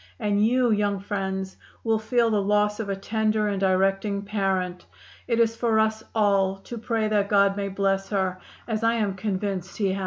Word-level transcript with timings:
And 0.19 0.43
you, 0.43 0.71
young 0.71 0.99
friends, 0.99 1.57
will 1.83 1.99
feel 1.99 2.31
the 2.31 2.41
loss 2.41 2.79
of 2.79 2.89
a 2.89 2.95
tender 2.95 3.47
and 3.49 3.59
directing 3.59 4.23
parent.... 4.23 4.87
It 5.27 5.39
is 5.39 5.55
for 5.55 5.79
us 5.79 6.01
all 6.15 6.55
to 6.63 6.79
pray 6.79 7.07
that 7.09 7.29
God 7.29 7.55
may 7.55 7.67
bless 7.69 8.09
her, 8.09 8.39
as 8.67 8.83
I 8.83 8.95
am 8.95 9.13
convinced 9.13 9.77
He 9.77 9.93
has." 9.93 9.99